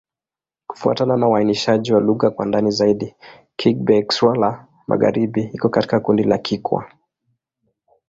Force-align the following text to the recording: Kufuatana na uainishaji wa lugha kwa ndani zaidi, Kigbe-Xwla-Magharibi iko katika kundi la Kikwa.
Kufuatana 0.67 1.17
na 1.17 1.27
uainishaji 1.27 1.93
wa 1.93 2.01
lugha 2.01 2.29
kwa 2.29 2.45
ndani 2.45 2.71
zaidi, 2.71 3.15
Kigbe-Xwla-Magharibi 3.57 5.49
iko 5.53 5.69
katika 5.69 5.99
kundi 5.99 6.23
la 6.23 6.37
Kikwa. 6.37 6.91